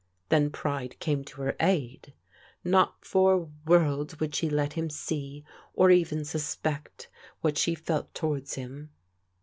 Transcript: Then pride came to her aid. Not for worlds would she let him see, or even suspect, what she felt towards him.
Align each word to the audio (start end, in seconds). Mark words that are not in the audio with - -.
Then 0.29 0.49
pride 0.49 0.97
came 0.99 1.23
to 1.25 1.43
her 1.43 1.55
aid. 1.59 2.13
Not 2.63 3.05
for 3.05 3.51
worlds 3.67 4.19
would 4.19 4.33
she 4.33 4.49
let 4.49 4.73
him 4.73 4.89
see, 4.89 5.45
or 5.75 5.91
even 5.91 6.25
suspect, 6.25 7.07
what 7.41 7.55
she 7.55 7.75
felt 7.75 8.11
towards 8.15 8.55
him. 8.55 8.89